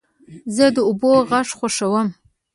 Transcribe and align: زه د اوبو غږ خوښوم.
زه 0.55 0.65
د 0.75 0.77
اوبو 0.87 1.11
غږ 1.29 1.47
خوښوم. 1.57 2.07